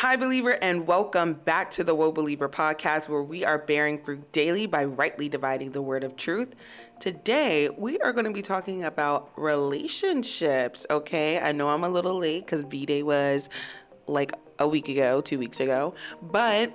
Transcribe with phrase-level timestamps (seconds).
[0.00, 4.30] Hi, believer, and welcome back to the Woe Believer podcast, where we are bearing fruit
[4.30, 6.54] daily by rightly dividing the word of truth.
[7.00, 10.86] Today, we are going to be talking about relationships.
[10.88, 13.50] Okay, I know I'm a little late because V Day was
[14.06, 16.72] like a week ago, two weeks ago, but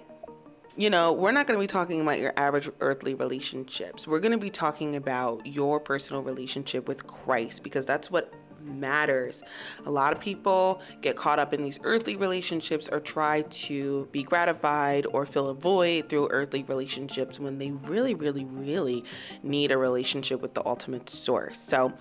[0.76, 4.06] you know, we're not going to be talking about your average earthly relationships.
[4.06, 8.34] We're going to be talking about your personal relationship with Christ because that's what
[8.64, 9.44] matters.
[9.86, 14.24] A lot of people get caught up in these earthly relationships or try to be
[14.24, 19.04] gratified or fill a void through earthly relationships when they really, really, really
[19.42, 21.60] need a relationship with the ultimate source.
[21.60, 21.94] So,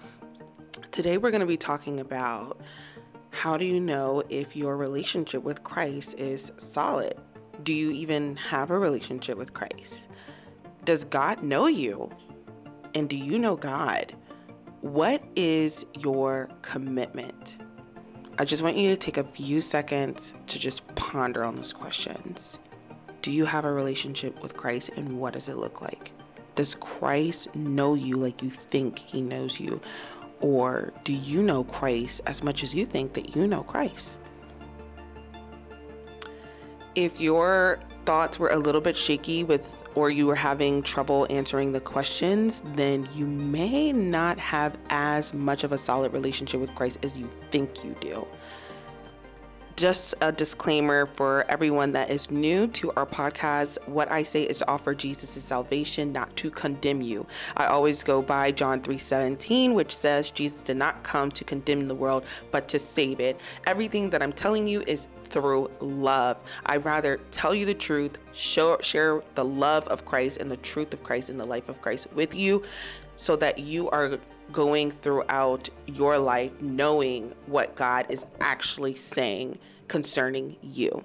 [0.91, 2.60] today we're going to be talking about
[3.30, 7.14] how do you know if your relationship with Christ is solid?
[7.62, 10.08] Do you even have a relationship with Christ?
[10.84, 12.10] Does God know you?
[12.94, 14.14] And do you know God?
[14.82, 17.56] What is your commitment?
[18.36, 22.58] I just want you to take a few seconds to just ponder on those questions.
[23.22, 26.10] Do you have a relationship with Christ and what does it look like?
[26.56, 29.80] Does Christ know you like you think he knows you?
[30.41, 34.19] Or do you know Christ as much as you think that you know Christ?
[36.97, 41.72] If your thoughts were a little bit shaky with or you are having trouble answering
[41.72, 46.98] the questions, then you may not have as much of a solid relationship with Christ
[47.02, 48.26] as you think you do.
[49.76, 54.58] Just a disclaimer for everyone that is new to our podcast what I say is
[54.58, 57.26] to offer Jesus' salvation, not to condemn you.
[57.56, 61.94] I always go by John 3:17, which says Jesus did not come to condemn the
[61.94, 63.40] world, but to save it.
[63.66, 66.36] Everything that I'm telling you is through love.
[66.66, 70.94] I rather tell you the truth, show, share the love of Christ and the truth
[70.94, 72.62] of Christ and the life of Christ with you
[73.16, 74.19] so that you are
[74.53, 81.05] going throughout your life knowing what God is actually saying concerning you.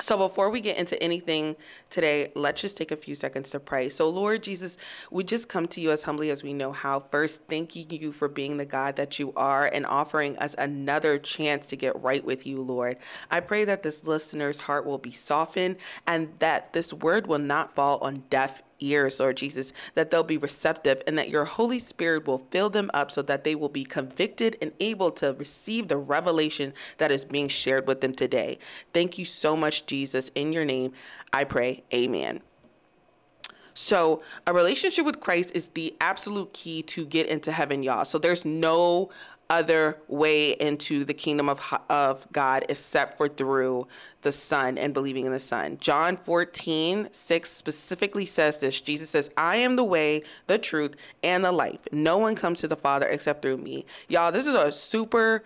[0.00, 1.56] So, before we get into anything
[1.90, 3.90] today, let's just take a few seconds to pray.
[3.90, 4.78] So, Lord Jesus,
[5.10, 7.00] we just come to you as humbly as we know how.
[7.00, 11.66] First, thanking you for being the God that you are and offering us another chance
[11.66, 12.96] to get right with you, Lord.
[13.30, 15.76] I pray that this listener's heart will be softened
[16.06, 20.36] and that this word will not fall on deaf ears, Lord Jesus, that they'll be
[20.36, 23.84] receptive and that your Holy Spirit will fill them up so that they will be
[23.84, 28.58] convicted and able to receive the revelation that is being shared with them today.
[28.92, 30.30] Thank you so much, Jesus.
[30.34, 30.92] In your name,
[31.32, 31.84] I pray.
[31.92, 32.40] Amen.
[33.72, 38.04] So, a relationship with Christ is the absolute key to get into heaven, y'all.
[38.04, 39.10] So, there's no
[39.50, 43.88] other way into the kingdom of, of God except for through
[44.22, 45.76] the Son and believing in the Son.
[45.80, 48.80] John 14, 6 specifically says this.
[48.80, 51.80] Jesus says, I am the way, the truth, and the life.
[51.90, 53.84] No one comes to the Father except through me.
[54.08, 55.42] Y'all, this is a super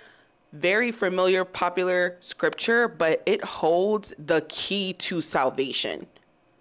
[0.53, 6.06] very familiar, popular scripture, but it holds the key to salvation.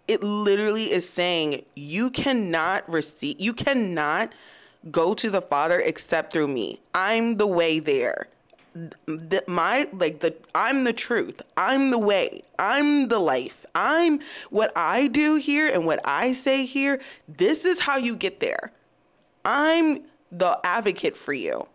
[0.07, 4.33] It literally is saying you cannot receive, you cannot
[4.91, 6.79] go to the Father except through me.
[6.93, 8.27] I'm the way there.
[9.05, 11.41] The, my like the I'm the truth.
[11.55, 12.41] I'm the way.
[12.57, 13.65] I'm the life.
[13.75, 16.99] I'm what I do here and what I say here.
[17.27, 18.71] This is how you get there.
[19.45, 20.01] I'm
[20.31, 21.67] the advocate for you.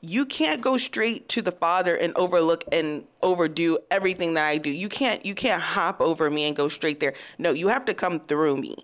[0.00, 4.70] You can't go straight to the Father and overlook and overdo everything that I do.
[4.70, 7.14] You can't you can't hop over me and go straight there.
[7.38, 8.76] No, you have to come through me.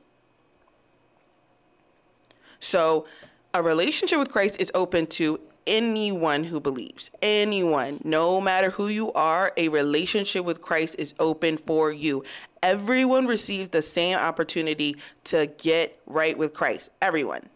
[2.65, 3.05] So,
[3.53, 7.11] a relationship with Christ is open to anyone who believes.
[7.21, 12.25] Anyone, no matter who you are, a relationship with Christ is open for you.
[12.63, 16.91] Everyone receives the same opportunity to get right with Christ.
[17.03, 17.51] Everyone.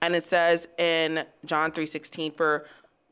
[0.00, 2.66] And it says in John 3:16 for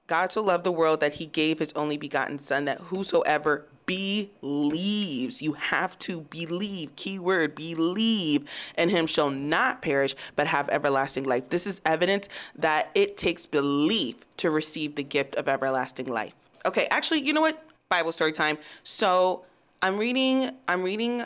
[0.07, 5.43] God so loved the world that he gave his only begotten son that whosoever believes.
[5.43, 6.95] You have to believe.
[6.97, 11.51] Keyword believe in him shall not perish but have everlasting life.
[11.51, 16.35] This is evidence that it takes belief to receive the gift of everlasting life.
[16.67, 17.63] Okay, actually, you know what?
[17.89, 18.59] Bible story time.
[18.83, 19.45] So
[19.83, 21.23] I'm reading I'm reading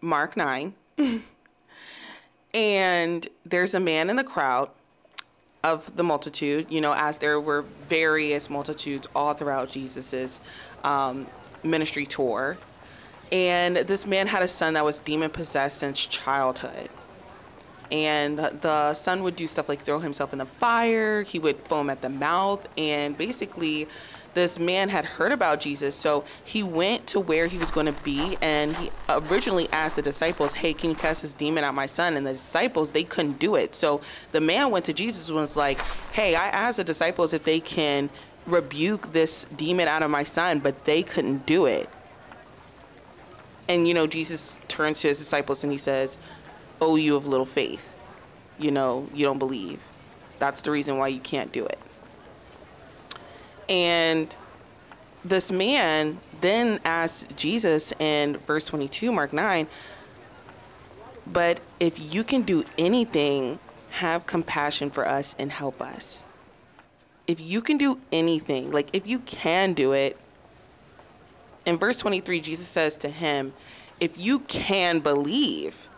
[0.00, 0.74] Mark 9.
[2.54, 4.70] and there's a man in the crowd
[5.64, 10.38] of the multitude, you know, as there were various multitudes all throughout Jesus's
[10.84, 11.26] um,
[11.64, 12.56] ministry tour.
[13.32, 16.90] And this man had a son that was demon possessed since childhood.
[17.90, 21.90] And the son would do stuff like throw himself in the fire, he would foam
[21.90, 23.88] at the mouth, and basically,
[24.32, 27.92] this man had heard about Jesus, so he went to where he was going to
[28.02, 31.86] be, and he originally asked the disciples, "Hey, can you cast this demon out my
[31.86, 33.76] son?" And the disciples they couldn't do it.
[33.76, 34.00] So
[34.32, 35.78] the man went to Jesus and was like,
[36.12, 38.10] "Hey, I asked the disciples if they can
[38.46, 41.88] rebuke this demon out of my son, but they couldn't do it.
[43.68, 46.18] And, you know, Jesus turns to his disciples and he says,
[46.80, 47.90] Oh, you of little faith.
[48.58, 49.80] You know, you don't believe.
[50.38, 51.78] That's the reason why you can't do it.
[53.68, 54.36] And
[55.24, 59.66] this man then asks Jesus in verse 22, Mark 9,
[61.26, 63.58] but if you can do anything,
[63.90, 66.24] have compassion for us and help us.
[67.26, 70.18] If you can do anything, like if you can do it,
[71.66, 73.54] in verse 23, Jesus says to him,
[74.00, 75.88] If you can believe,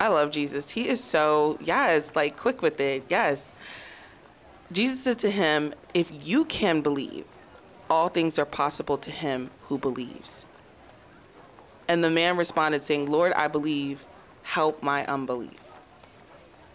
[0.00, 0.70] I love Jesus.
[0.70, 3.04] He is so, yes, like quick with it.
[3.08, 3.54] Yes.
[4.72, 7.24] Jesus said to him, If you can believe,
[7.88, 10.44] all things are possible to him who believes.
[11.86, 14.04] And the man responded, saying, Lord, I believe,
[14.42, 15.52] help my unbelief.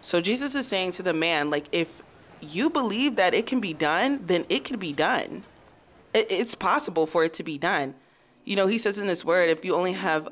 [0.01, 2.01] So Jesus is saying to the man, like, if
[2.41, 5.43] you believe that it can be done, then it can be done.
[6.13, 7.95] It's possible for it to be done.
[8.43, 10.27] You know, he says in this word, if you only have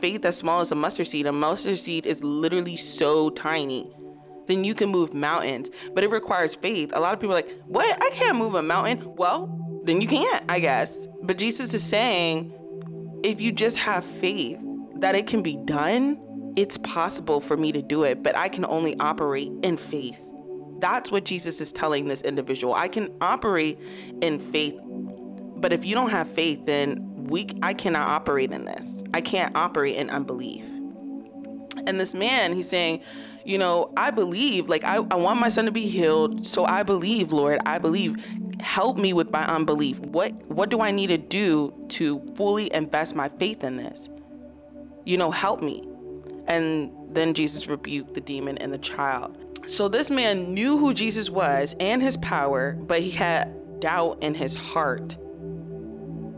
[0.00, 3.90] faith as small as a mustard seed, a mustard seed is literally so tiny,
[4.46, 5.70] then you can move mountains.
[5.94, 6.92] But it requires faith.
[6.94, 8.02] A lot of people are like, what?
[8.02, 9.14] I can't move a mountain.
[9.16, 11.06] Well, then you can't, I guess.
[11.22, 12.52] But Jesus is saying,
[13.22, 14.58] if you just have faith
[14.96, 16.20] that it can be done,
[16.56, 20.20] it's possible for me to do it, but I can only operate in faith.
[20.78, 22.74] That's what Jesus is telling this individual.
[22.74, 23.78] I can operate
[24.20, 24.78] in faith,
[25.56, 29.02] but if you don't have faith, then we I cannot operate in this.
[29.14, 30.64] I can't operate in unbelief.
[31.86, 33.00] And this man, he's saying,
[33.44, 36.46] you know, I believe, like I, I want my son to be healed.
[36.46, 38.22] So I believe, Lord, I believe.
[38.58, 40.00] Help me with my unbelief.
[40.00, 44.08] What what do I need to do to fully invest my faith in this?
[45.04, 45.86] You know, help me.
[46.48, 49.36] And then Jesus rebuked the demon and the child.
[49.66, 54.34] So this man knew who Jesus was and his power, but he had doubt in
[54.34, 55.16] his heart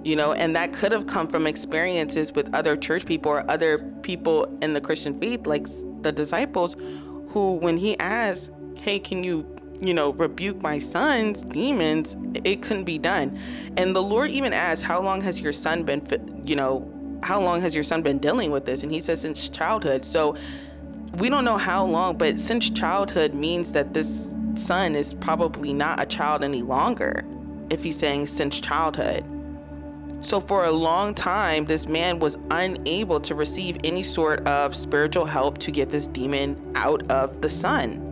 [0.04, 3.78] you know, and that could have come from experiences with other church people or other
[4.02, 5.66] people in the Christian faith, like
[6.02, 6.76] the disciples,
[7.28, 9.46] who, when he asked, Hey, can you,
[9.80, 12.16] you know, rebuke my son's demons?
[12.44, 13.38] It couldn't be done.
[13.76, 16.02] And the Lord even asked, How long has your son been,
[16.46, 16.90] you know,
[17.22, 18.84] how long has your son been dealing with this?
[18.84, 20.04] And he says, Since childhood.
[20.04, 20.36] So
[21.18, 26.00] we don't know how long, but since childhood means that this son is probably not
[26.00, 27.24] a child any longer,
[27.70, 29.24] if he's saying since childhood.
[30.20, 35.26] So, for a long time, this man was unable to receive any sort of spiritual
[35.26, 38.04] help to get this demon out of the son.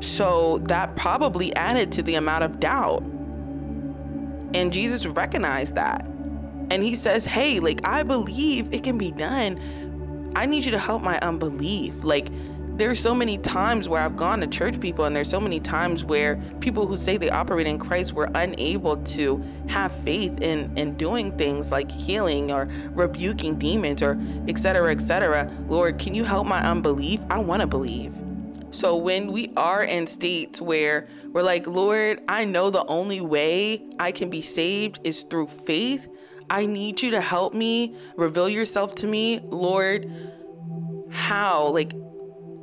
[0.00, 3.02] So, that probably added to the amount of doubt.
[4.54, 6.06] And Jesus recognized that.
[6.70, 9.58] And he says, Hey, like, I believe it can be done.
[10.36, 11.94] I need you to help my unbelief.
[12.02, 12.28] Like,
[12.76, 16.04] there's so many times where I've gone to church people, and there's so many times
[16.04, 20.96] where people who say they operate in Christ were unable to have faith in in
[20.96, 24.90] doing things like healing or rebuking demons or etc.
[24.90, 25.48] etc.
[25.68, 27.20] Lord, can you help my unbelief?
[27.30, 28.12] I want to believe.
[28.72, 33.84] So when we are in states where we're like, Lord, I know the only way
[34.00, 36.08] I can be saved is through faith.
[36.50, 40.10] I need you to help me, reveal yourself to me, Lord.
[41.10, 41.68] How?
[41.68, 41.92] Like,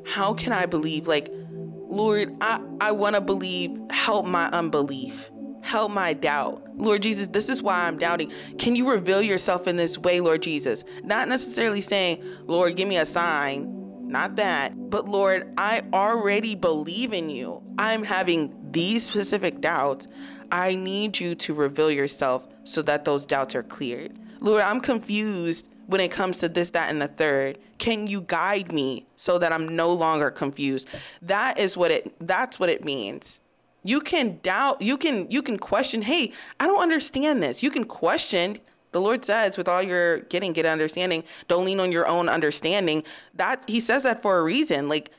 [0.06, 1.08] how can I believe?
[1.08, 3.78] Like, Lord, I, I want to believe.
[3.92, 5.30] Help my unbelief.
[5.62, 6.76] Help my doubt.
[6.76, 8.32] Lord Jesus, this is why I'm doubting.
[8.58, 10.84] Can you reveal yourself in this way, Lord Jesus?
[11.04, 13.82] Not necessarily saying, Lord, give me a sign.
[14.08, 14.90] Not that.
[14.90, 17.62] But Lord, I already believe in you.
[17.78, 20.08] I'm having these specific doubts.
[20.52, 24.18] I need you to reveal yourself so that those doubts are cleared.
[24.40, 27.58] Lord, I'm confused when it comes to this, that, and the third.
[27.78, 30.88] Can you guide me so that I'm no longer confused?
[31.22, 33.40] That is what it that's what it means.
[33.84, 37.64] You can doubt, you can you can question, hey, I don't understand this.
[37.64, 38.60] You can question.
[38.92, 41.24] The Lord says, with all your getting, get understanding.
[41.48, 43.04] Don't lean on your own understanding.
[43.36, 44.90] That he says that for a reason.
[44.90, 45.12] Like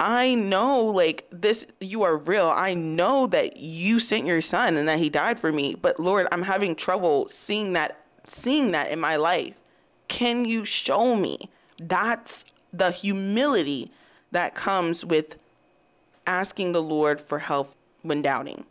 [0.00, 2.48] I know like this you are real.
[2.48, 5.74] I know that you sent your son and that he died for me.
[5.74, 9.54] But Lord, I'm having trouble seeing that seeing that in my life.
[10.06, 11.50] Can you show me?
[11.78, 13.90] That's the humility
[14.30, 15.36] that comes with
[16.26, 18.64] asking the Lord for help when doubting.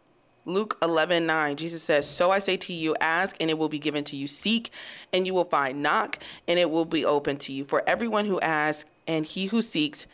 [0.45, 3.79] Luke 11, 9, Jesus says, So I say to you, ask and it will be
[3.79, 4.27] given to you.
[4.27, 4.71] Seek
[5.11, 5.83] and you will find.
[5.83, 7.65] Knock and it will be open to you.
[7.65, 10.07] For everyone who asks and he who seeks,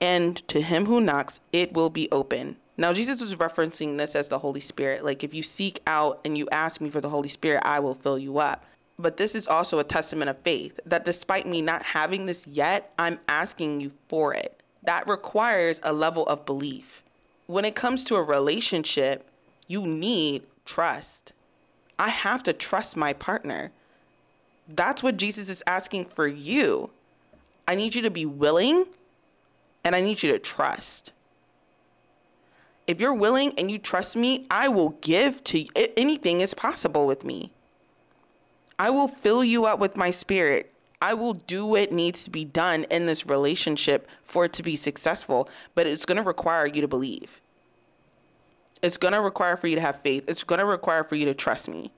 [0.00, 2.56] and to him who knocks, it will be open.
[2.76, 5.04] Now, Jesus was referencing this as the Holy Spirit.
[5.04, 7.94] Like, if you seek out and you ask me for the Holy Spirit, I will
[7.94, 8.64] fill you up.
[8.98, 12.92] But this is also a testament of faith that despite me not having this yet,
[12.98, 14.60] I'm asking you for it.
[14.82, 17.02] That requires a level of belief.
[17.46, 19.28] When it comes to a relationship,
[19.66, 21.32] you need trust.
[21.98, 23.72] I have to trust my partner.
[24.68, 26.90] That's what Jesus is asking for you.
[27.68, 28.86] I need you to be willing
[29.84, 31.12] and I need you to trust.
[32.86, 35.68] If you're willing and you trust me, I will give to you.
[35.96, 37.52] Anything is possible with me.
[38.78, 40.72] I will fill you up with my spirit.
[41.02, 44.76] I will do what needs to be done in this relationship for it to be
[44.76, 47.40] successful, but it's going to require you to believe.
[48.82, 50.28] It's going to require for you to have faith.
[50.28, 51.92] It's going to require for you to trust me.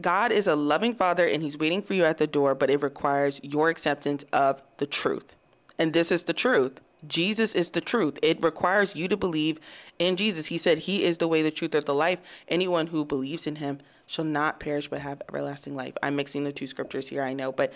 [0.00, 2.82] God is a loving father and he's waiting for you at the door, but it
[2.82, 5.36] requires your acceptance of the truth.
[5.78, 6.80] And this is the truth.
[7.06, 8.18] Jesus is the truth.
[8.22, 9.58] It requires you to believe
[9.98, 10.46] in Jesus.
[10.46, 12.18] He said, He is the way, the truth, or the life.
[12.48, 15.94] Anyone who believes in Him shall not perish but have everlasting life.
[16.02, 17.72] I'm mixing the two scriptures here, I know, but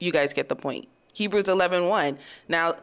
[0.00, 0.88] you guys get the point.
[1.14, 2.18] Hebrews 11 1.
[2.48, 2.76] Now,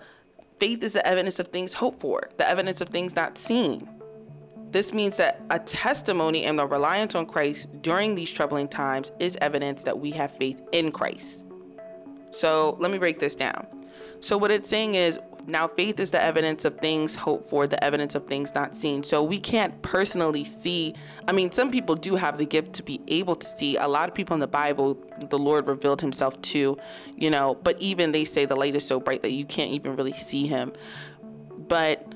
[0.60, 3.90] faith is the evidence of things hoped for, the evidence of things not seen.
[4.72, 9.38] This means that a testimony and the reliance on Christ during these troubling times is
[9.40, 11.46] evidence that we have faith in Christ.
[12.32, 13.68] So let me break this down.
[14.20, 17.82] So, what it's saying is now, faith is the evidence of things hoped for, the
[17.84, 19.04] evidence of things not seen.
[19.04, 20.96] So we can't personally see.
[21.28, 23.78] I mean, some people do have the gift to be able to see.
[23.78, 24.98] A lot of people in the Bible,
[25.30, 26.78] the Lord revealed himself to,
[27.16, 29.96] you know, but even they say the light is so bright that you can't even
[29.96, 30.74] really see him.
[31.68, 32.16] But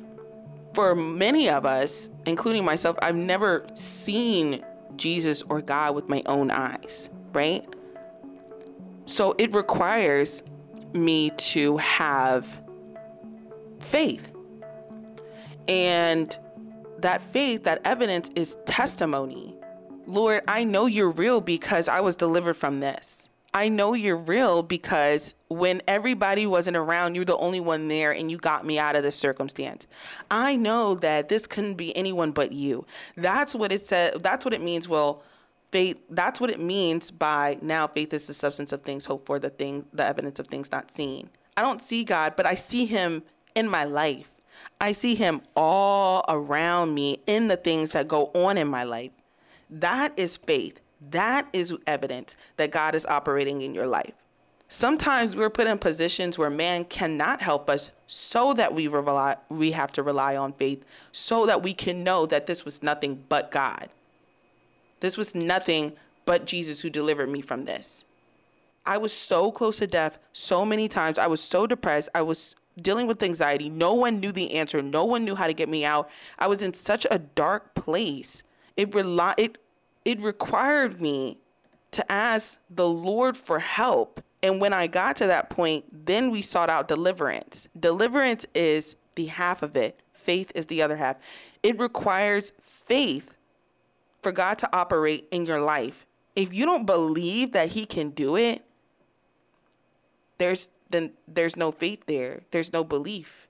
[0.73, 6.49] for many of us, including myself, I've never seen Jesus or God with my own
[6.49, 7.63] eyes, right?
[9.05, 10.41] So it requires
[10.93, 12.63] me to have
[13.79, 14.31] faith.
[15.67, 16.37] And
[16.99, 19.55] that faith, that evidence is testimony.
[20.05, 23.29] Lord, I know you're real because I was delivered from this.
[23.53, 28.29] I know you're real because when everybody wasn't around, you're the only one there and
[28.29, 29.87] you got me out of this circumstance.
[30.29, 32.85] I know that this couldn't be anyone but you.
[33.17, 34.21] That's what it said.
[34.21, 34.87] That's what it means.
[34.87, 35.23] Well,
[35.71, 39.39] faith, that's what it means by now faith is the substance of things hoped for,
[39.39, 41.29] the thing, the evidence of things not seen.
[41.57, 43.23] I don't see God, but I see him
[43.55, 44.31] in my life.
[44.81, 49.11] I see him all around me in the things that go on in my life.
[49.69, 50.79] That is faith.
[51.11, 54.13] That is evidence that God is operating in your life.
[54.67, 59.71] Sometimes we're put in positions where man cannot help us so that we rely we
[59.71, 63.49] have to rely on faith so that we can know that this was nothing but
[63.49, 63.89] God.
[64.99, 65.93] This was nothing
[66.25, 68.05] but Jesus who delivered me from this.
[68.85, 71.17] I was so close to death so many times.
[71.17, 72.09] I was so depressed.
[72.13, 73.69] I was dealing with anxiety.
[73.69, 74.81] No one knew the answer.
[74.81, 76.09] No one knew how to get me out.
[76.37, 78.43] I was in such a dark place.
[78.77, 79.57] It rely it
[80.05, 81.39] it required me
[81.91, 84.21] to ask the Lord for help.
[84.41, 87.67] And when I got to that point, then we sought out deliverance.
[87.77, 90.01] Deliverance is the half of it.
[90.13, 91.17] Faith is the other half.
[91.61, 93.35] It requires faith
[94.21, 96.05] for God to operate in your life.
[96.35, 98.63] If you don't believe that he can do it,
[100.37, 102.41] there's then there's no faith there.
[102.51, 103.47] There's no belief.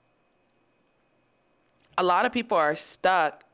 [1.98, 3.44] A lot of people are stuck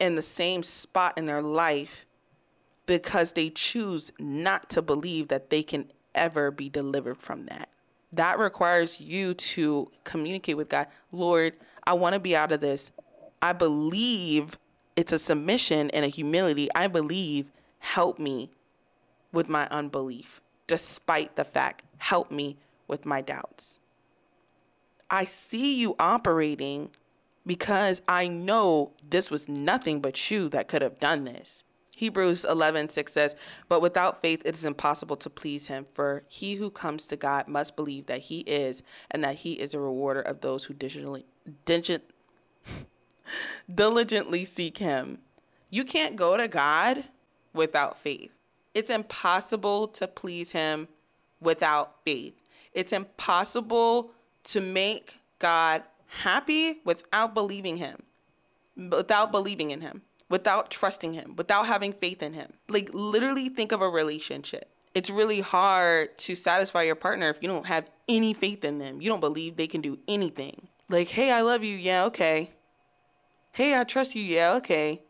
[0.00, 2.06] in the same spot in their life
[2.86, 7.68] because they choose not to believe that they can ever be delivered from that.
[8.12, 10.86] That requires you to communicate with God.
[11.10, 11.54] Lord,
[11.86, 12.92] I want to be out of this.
[13.42, 14.58] I believe
[14.96, 16.68] it's a submission and a humility.
[16.74, 18.50] I believe, help me
[19.32, 22.56] with my unbelief, despite the fact, help me
[22.88, 23.78] with my doubts.
[25.10, 26.90] I see you operating
[27.46, 31.62] because I know this was nothing but you that could have done this.
[31.96, 33.36] Hebrews 11, 6 says,
[33.68, 37.46] But without faith it is impossible to please him, for he who comes to God
[37.46, 41.24] must believe that he is, and that he is a rewarder of those who diligently,
[43.72, 45.18] diligently seek him.
[45.70, 47.04] You can't go to God
[47.52, 48.32] without faith.
[48.74, 50.88] It's impossible to please him
[51.40, 52.34] without faith.
[52.74, 54.10] It's impossible
[54.44, 58.02] to make God happy without believing Him,
[58.76, 62.52] without believing in Him, without trusting Him, without having faith in Him.
[62.68, 64.70] Like, literally, think of a relationship.
[64.94, 69.00] It's really hard to satisfy your partner if you don't have any faith in them.
[69.00, 70.68] You don't believe they can do anything.
[70.88, 71.76] Like, hey, I love you.
[71.76, 72.52] Yeah, okay.
[73.52, 74.22] Hey, I trust you.
[74.22, 75.02] Yeah, okay.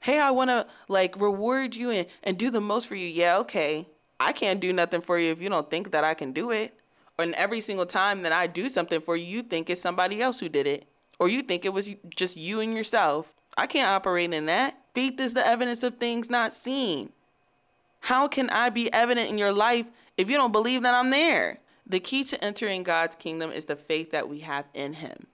[0.00, 3.06] Hey, I want to like reward you and, and do the most for you.
[3.06, 3.86] Yeah, okay.
[4.24, 6.72] I can't do nothing for you if you don't think that I can do it.
[7.18, 10.40] And every single time that I do something for you, you think it's somebody else
[10.40, 10.86] who did it.
[11.18, 13.34] Or you think it was just you and yourself.
[13.54, 14.78] I can't operate in that.
[14.94, 17.12] Faith is the evidence of things not seen.
[18.00, 21.58] How can I be evident in your life if you don't believe that I'm there?
[21.86, 25.26] The key to entering God's kingdom is the faith that we have in Him.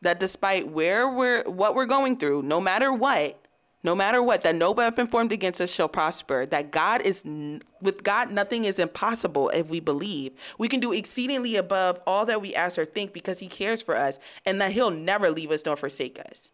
[0.00, 3.38] That despite where we're what we're going through, no matter what,
[3.84, 7.24] no matter what, that no weapon formed against us shall prosper, that God is,
[7.80, 10.32] with God, nothing is impossible if we believe.
[10.56, 13.96] We can do exceedingly above all that we ask or think because He cares for
[13.96, 16.50] us, and that He'll never leave us nor forsake us.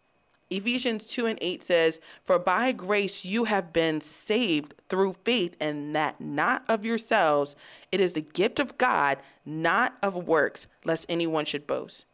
[0.50, 5.94] Ephesians 2 and 8 says, For by grace you have been saved through faith, and
[5.94, 7.54] that not of yourselves.
[7.92, 12.06] It is the gift of God, not of works, lest anyone should boast.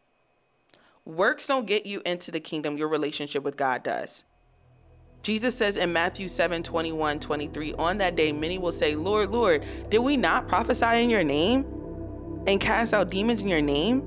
[1.04, 4.24] Works don't get you into the kingdom, your relationship with God does.
[5.24, 9.64] Jesus says in Matthew 7 21, 23, On that day, many will say, Lord, Lord,
[9.88, 11.64] did we not prophesy in your name
[12.46, 14.00] and cast out demons in your name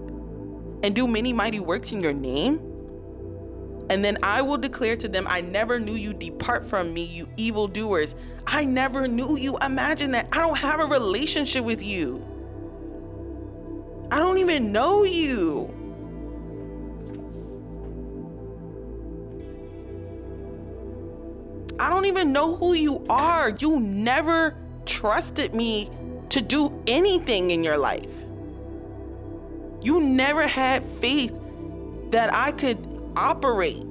[0.84, 2.62] and do many mighty works in your name?
[3.90, 6.14] And then I will declare to them, I never knew you.
[6.14, 8.14] Depart from me, you evildoers.
[8.46, 9.58] I never knew you.
[9.66, 10.28] Imagine that.
[10.32, 12.24] I don't have a relationship with you.
[14.12, 15.74] I don't even know you.
[21.80, 23.50] I don't even know who you are.
[23.50, 24.56] You never
[24.86, 25.92] trusted me
[26.30, 28.10] to do anything in your life.
[29.82, 31.34] You never had faith
[32.12, 32.78] that I could
[33.16, 33.84] operate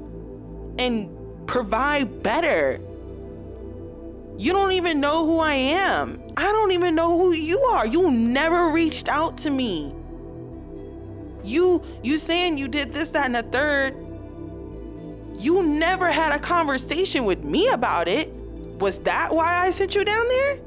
[0.79, 1.09] and
[1.47, 2.81] provide better.
[4.39, 6.21] You don't even know who I am.
[6.37, 7.87] I don't even know who you are.
[7.87, 9.95] You never reached out to me.
[11.43, 13.95] You you saying you did this, that, and the third
[15.39, 18.33] you never had a conversation with me about it.
[18.81, 20.59] Was that why I sent you down there?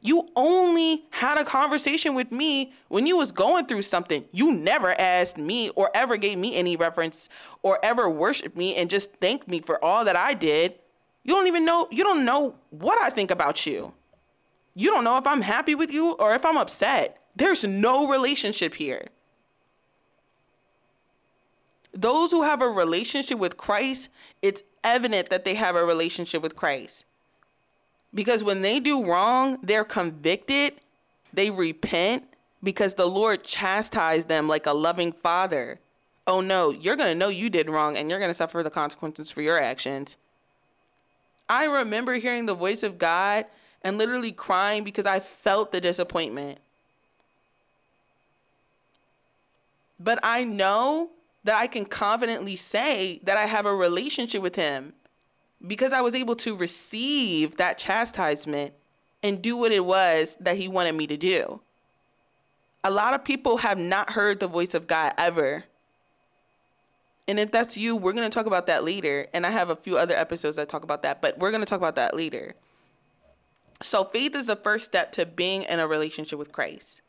[0.00, 4.26] You only had a conversation with me when you was going through something.
[4.32, 7.30] You never asked me or ever gave me any reference
[7.62, 10.74] or ever worshiped me and just thanked me for all that I did.
[11.22, 13.94] You don't even know you don't know what I think about you.
[14.74, 17.23] You don't know if I'm happy with you or if I'm upset.
[17.36, 19.08] There's no relationship here.
[21.92, 24.08] Those who have a relationship with Christ,
[24.42, 27.04] it's evident that they have a relationship with Christ.
[28.12, 30.74] Because when they do wrong, they're convicted,
[31.32, 32.24] they repent
[32.62, 35.80] because the Lord chastised them like a loving father.
[36.26, 38.70] Oh no, you're going to know you did wrong and you're going to suffer the
[38.70, 40.16] consequences for your actions.
[41.48, 43.44] I remember hearing the voice of God
[43.82, 46.58] and literally crying because I felt the disappointment.
[50.04, 51.10] But I know
[51.44, 54.92] that I can confidently say that I have a relationship with him
[55.66, 58.74] because I was able to receive that chastisement
[59.22, 61.62] and do what it was that he wanted me to do.
[62.84, 65.64] A lot of people have not heard the voice of God ever.
[67.26, 69.26] And if that's you, we're going to talk about that later.
[69.32, 71.66] And I have a few other episodes that talk about that, but we're going to
[71.66, 72.54] talk about that later.
[73.82, 77.00] So, faith is the first step to being in a relationship with Christ.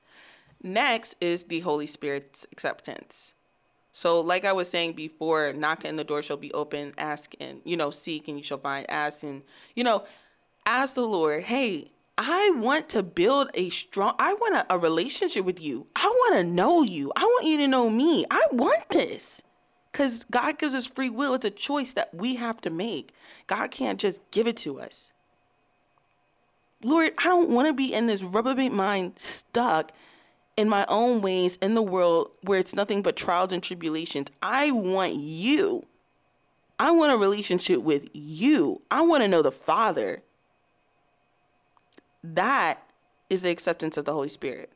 [0.65, 3.35] Next is the Holy Spirit's acceptance.
[3.91, 7.61] So, like I was saying before, knock and the door shall be open, ask and,
[7.63, 9.43] you know, seek and you shall find, ask and,
[9.75, 10.05] you know,
[10.65, 15.45] ask the Lord, hey, I want to build a strong, I want a, a relationship
[15.45, 15.85] with you.
[15.95, 17.11] I want to know you.
[17.15, 18.25] I want you to know me.
[18.31, 19.43] I want this.
[19.91, 21.35] Because God gives us free will.
[21.35, 23.13] It's a choice that we have to make.
[23.45, 25.11] God can't just give it to us.
[26.83, 29.91] Lord, I don't want to be in this rubber mind stuck
[30.57, 34.27] in my own ways in the world where it's nothing but trials and tribulations.
[34.41, 35.85] I want you.
[36.79, 38.81] I want a relationship with you.
[38.91, 40.21] I want to know the Father.
[42.23, 42.81] That
[43.29, 44.71] is the acceptance of the Holy Spirit.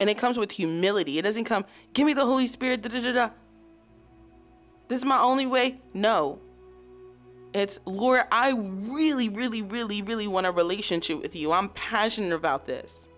[0.00, 1.18] And it comes with humility.
[1.18, 3.30] It doesn't come, give me the Holy Spirit, da da da da.
[4.88, 5.80] This is my only way.
[5.94, 6.40] No.
[7.54, 11.52] It's, Lord, I really, really, really, really want a relationship with you.
[11.52, 13.08] I'm passionate about this.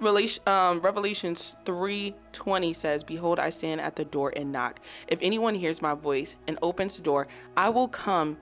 [0.00, 4.80] Um, Revelations 3:20 says, "Behold, I stand at the door and knock.
[5.08, 7.26] If anyone hears my voice and opens the door,
[7.56, 8.38] I will come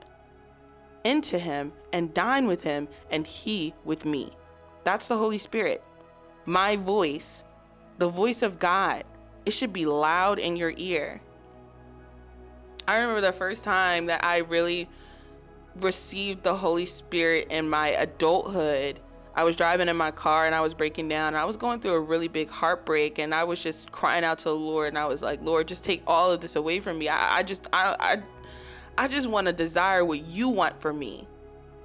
[1.03, 4.31] into him and dine with him, and he with me."
[4.83, 5.83] That's the Holy Spirit.
[6.45, 7.43] My voice,
[7.97, 9.05] the voice of God,
[9.45, 11.21] it should be loud in your ear.
[12.87, 14.89] I remember the first time that I really
[15.75, 18.99] received the Holy Spirit in my adulthood
[19.35, 21.35] I was driving in my car and I was breaking down.
[21.35, 24.45] I was going through a really big heartbreak and I was just crying out to
[24.45, 27.09] the Lord and I was like, Lord, just take all of this away from me.
[27.09, 28.21] I, I just I I
[28.95, 31.27] I just want to desire what you want for me.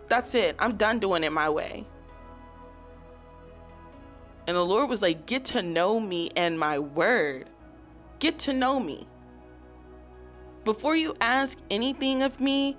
[0.09, 0.57] That's it.
[0.59, 1.87] I'm done doing it my way.
[4.47, 7.49] And the Lord was like, get to know me and my word.
[8.19, 9.07] Get to know me.
[10.65, 12.77] Before you ask anything of me,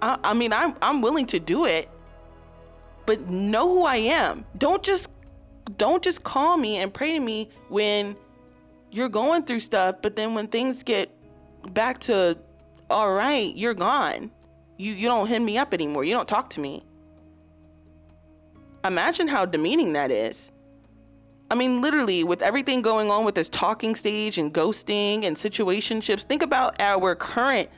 [0.00, 1.88] I, I mean, I'm, I'm willing to do it
[3.10, 4.44] but know who I am.
[4.56, 5.10] Don't just
[5.76, 8.14] don't just call me and pray to me when
[8.92, 11.10] you're going through stuff, but then when things get
[11.72, 12.38] back to
[12.88, 14.30] all right, you're gone.
[14.76, 16.04] You you don't hit me up anymore.
[16.04, 16.84] You don't talk to me.
[18.84, 20.52] Imagine how demeaning that is.
[21.50, 26.22] I mean, literally, with everything going on with this talking stage and ghosting and situationships,
[26.22, 27.70] think about our current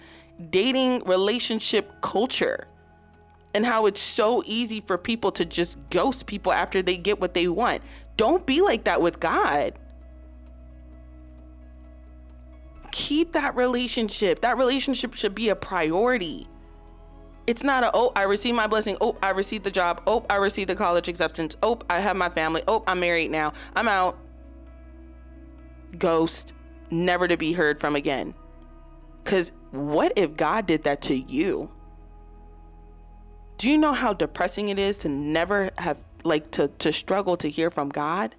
[0.51, 2.69] dating relationship culture
[3.55, 7.35] and how it's so easy for people to just ghost people after they get what
[7.35, 7.83] they want.
[8.17, 9.75] Don't be like that with God.
[12.91, 14.41] Keep that relationship.
[14.41, 16.49] That relationship should be a priority.
[17.47, 18.97] It's not a, oh, I received my blessing.
[19.01, 20.03] Oh, I received the job.
[20.07, 21.57] Oh, I received the college acceptance.
[21.63, 22.63] Oh, I have my family.
[22.69, 23.53] Oh, I'm married now.
[23.75, 24.19] I'm out.
[25.99, 26.53] Ghost,
[26.91, 28.35] never to be heard from again.
[29.25, 31.71] Because what if God did that to you?
[33.63, 37.49] Do you know how depressing it is to never have, like, to, to struggle to
[37.49, 38.35] hear from God?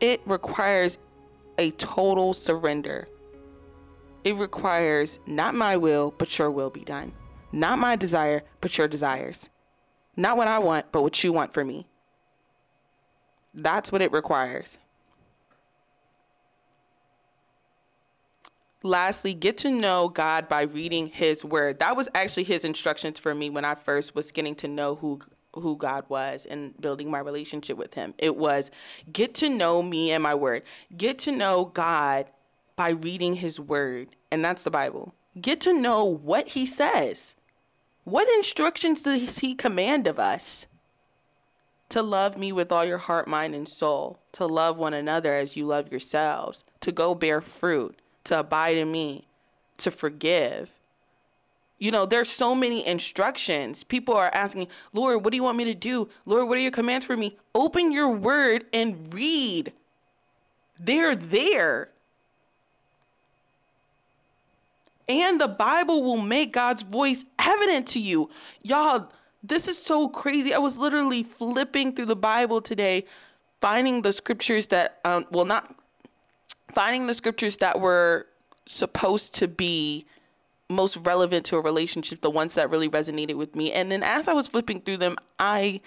[0.00, 0.98] It requires
[1.58, 3.06] a total surrender.
[4.24, 7.12] It requires not my will, but your will be done.
[7.52, 9.48] Not my desire, but your desires.
[10.16, 11.86] Not what I want, but what you want for me.
[13.54, 14.76] That's what it requires.
[18.82, 21.78] Lastly, get to know God by reading his word.
[21.78, 25.20] That was actually his instructions for me when I first was getting to know who
[25.54, 28.14] who God was and building my relationship with him.
[28.18, 28.70] It was
[29.12, 30.62] get to know me and my word.
[30.96, 32.30] Get to know God
[32.74, 35.14] by reading his word, and that's the Bible.
[35.40, 37.34] Get to know what he says.
[38.04, 40.66] What instructions does he command of us?
[41.90, 45.56] To love me with all your heart, mind, and soul, to love one another as
[45.56, 49.26] you love yourselves, to go bear fruit, to abide in me,
[49.78, 50.72] to forgive.
[51.78, 53.82] You know, there's so many instructions.
[53.82, 56.08] People are asking, Lord, what do you want me to do?
[56.24, 57.36] Lord, what are your commands for me?
[57.54, 59.72] Open your word and read.
[60.78, 61.88] They're there.
[65.08, 68.30] And the Bible will make God's voice evident to you.
[68.62, 69.10] Y'all,
[69.42, 70.54] this is so crazy.
[70.54, 73.04] I was literally flipping through the Bible today,
[73.60, 75.74] finding the scriptures that, um, well, not
[76.72, 78.26] finding the scriptures that were
[78.66, 80.06] supposed to be
[80.68, 83.72] most relevant to a relationship, the ones that really resonated with me.
[83.72, 85.80] And then as I was flipping through them, I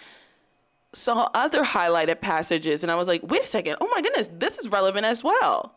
[0.94, 4.60] saw other highlighted passages and I was like, wait a second, oh my goodness, this
[4.60, 5.76] is relevant as well.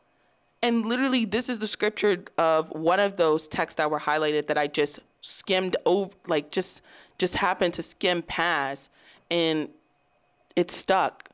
[0.62, 4.58] And literally, this is the scripture of one of those texts that were highlighted that
[4.58, 6.82] I just skimmed over, like just
[7.16, 8.90] just happened to skim past,
[9.30, 9.68] and
[10.56, 11.28] it stuck.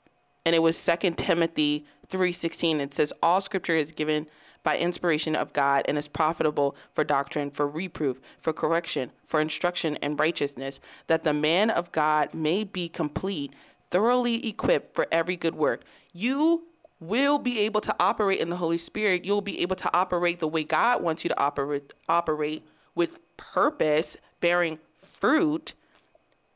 [0.46, 4.28] And it was Second Timothy 3:16 it says all scripture is given
[4.62, 9.96] by inspiration of God and is profitable for doctrine, for reproof, for correction, for instruction
[9.96, 13.52] in righteousness, that the man of God may be complete,
[13.90, 15.82] thoroughly equipped for every good work.
[16.12, 16.64] You
[16.98, 19.24] will be able to operate in the Holy Spirit.
[19.24, 24.16] You'll be able to operate the way God wants you to operate operate with purpose,
[24.40, 25.74] bearing fruit,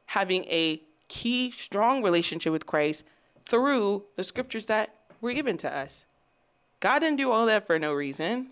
[0.06, 3.04] having a key strong relationship with Christ
[3.44, 6.04] through the scriptures that were given to us.
[6.81, 8.48] God didn't do all that for no reason.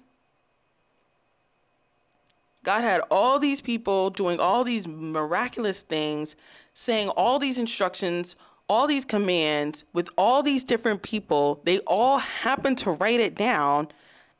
[2.65, 6.35] God had all these people doing all these miraculous things,
[6.75, 8.35] saying all these instructions,
[8.69, 11.61] all these commands with all these different people.
[11.63, 13.89] They all happen to write it down,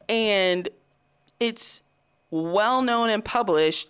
[0.09, 0.69] and
[1.39, 1.83] it's
[2.31, 3.89] well known and published,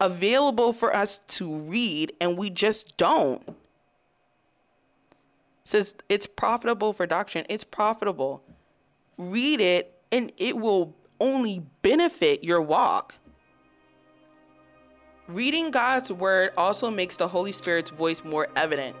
[0.00, 3.54] available for us to read, and we just don't
[5.74, 7.44] says it's profitable for doctrine.
[7.48, 8.44] It's profitable.
[9.18, 13.16] Read it and it will only benefit your walk.
[15.26, 18.94] Reading God's word also makes the Holy Spirit's voice more evident.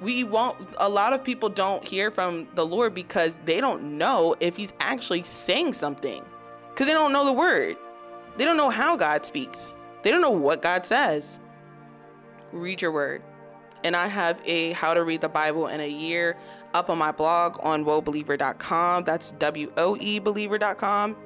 [0.00, 4.34] We won't, a lot of people don't hear from the Lord because they don't know
[4.40, 6.24] if He's actually saying something
[6.70, 7.76] because they don't know the word.
[8.36, 11.38] They don't know how God speaks, they don't know what God says.
[12.52, 13.22] Read your word
[13.84, 16.36] and I have a how to read the Bible in a year
[16.74, 19.04] up on my blog on woebeliever.com.
[19.04, 21.16] That's W O E believer.com.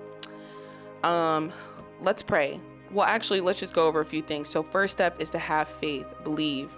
[1.02, 1.52] Um,
[2.00, 2.60] let's pray.
[2.92, 4.48] Well, actually, let's just go over a few things.
[4.48, 6.70] So, first step is to have faith, believe.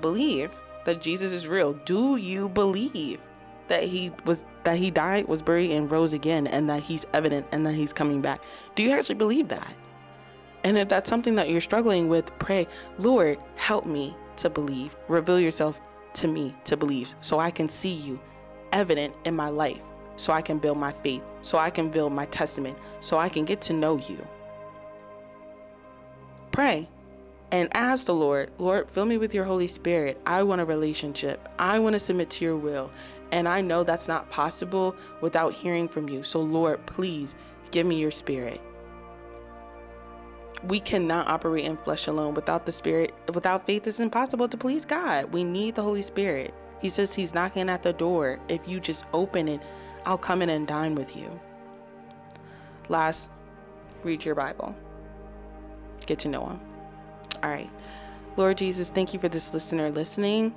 [0.00, 0.50] Believe
[0.84, 1.72] that Jesus is real.
[1.72, 3.20] Do you believe
[3.68, 7.46] that he was that he died, was buried and rose again and that he's evident
[7.52, 8.40] and that he's coming back?
[8.74, 9.74] Do you actually believe that?
[10.62, 12.66] And if that's something that you're struggling with, pray,
[12.98, 14.96] Lord, help me to believe.
[15.08, 15.80] Reveal yourself
[16.14, 18.20] to me to believe so I can see you
[18.72, 19.80] evident in my life,
[20.16, 23.44] so I can build my faith, so I can build my testament, so I can
[23.44, 24.26] get to know you.
[26.52, 26.88] Pray
[27.50, 30.20] and ask the Lord, Lord, fill me with your Holy Spirit.
[30.26, 31.48] I want a relationship.
[31.58, 32.90] I want to submit to your will.
[33.32, 36.22] And I know that's not possible without hearing from you.
[36.22, 37.34] So, Lord, please
[37.70, 38.60] give me your spirit.
[40.66, 43.12] We cannot operate in flesh alone without the spirit.
[43.32, 45.32] Without faith, it's impossible to please God.
[45.32, 46.54] We need the Holy Spirit.
[46.80, 48.38] He says He's knocking at the door.
[48.48, 49.60] If you just open it,
[50.06, 51.40] I'll come in and dine with you.
[52.88, 53.30] Last,
[54.02, 54.74] read your Bible,
[56.06, 56.60] get to know Him.
[57.42, 57.70] All right.
[58.36, 60.54] Lord Jesus, thank you for this listener listening.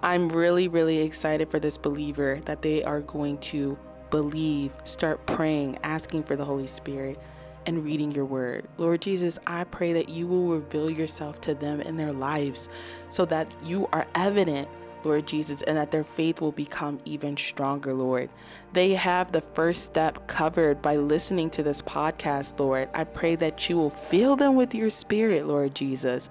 [0.00, 3.78] I'm really, really excited for this believer that they are going to
[4.10, 7.18] believe, start praying, asking for the Holy Spirit,
[7.66, 8.68] and reading your word.
[8.78, 12.68] Lord Jesus, I pray that you will reveal yourself to them in their lives
[13.08, 14.68] so that you are evident
[15.04, 18.28] Lord Jesus, and that their faith will become even stronger, Lord.
[18.72, 22.88] They have the first step covered by listening to this podcast, Lord.
[22.94, 26.28] I pray that you will fill them with your spirit, Lord Jesus,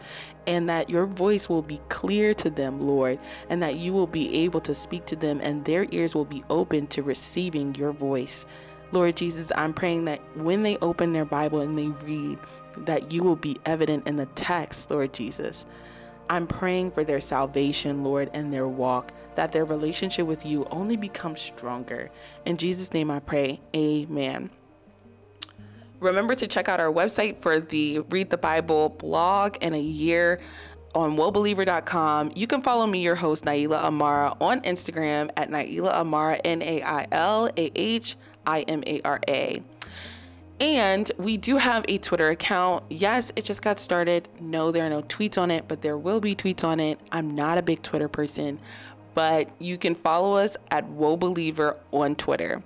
[0.48, 4.44] and that your voice will be clear to them, Lord, and that you will be
[4.44, 8.46] able to speak to them and their ears will be open to receiving your voice.
[8.92, 12.40] Lord Jesus, I'm praying that when they open their Bible and they read,
[12.86, 15.66] that you will be evident in the text, Lord Jesus.
[16.30, 20.96] I'm praying for their salvation, Lord, and their walk, that their relationship with you only
[20.96, 22.12] becomes stronger.
[22.46, 24.50] In Jesus' name I pray, amen.
[26.00, 30.40] Remember to check out our website for the Read the Bible blog and a year
[30.96, 32.32] on woebeliever.com.
[32.36, 36.82] You can follow me, your host, Nailah Imara, on Instagram at Nailah Imara, N A
[36.82, 38.16] I L A H
[38.50, 39.62] I M A R A.
[40.60, 42.84] And we do have a Twitter account.
[42.90, 44.28] Yes, it just got started.
[44.42, 47.00] No, there are no tweets on it, but there will be tweets on it.
[47.12, 48.60] I'm not a big Twitter person,
[49.14, 52.62] but you can follow us at Woe Believer on Twitter.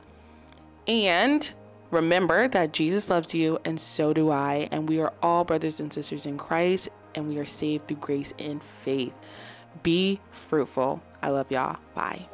[0.87, 1.53] And
[1.91, 4.67] remember that Jesus loves you, and so do I.
[4.71, 8.33] And we are all brothers and sisters in Christ, and we are saved through grace
[8.39, 9.13] and faith.
[9.83, 11.03] Be fruitful.
[11.21, 11.77] I love y'all.
[11.93, 12.27] Bye.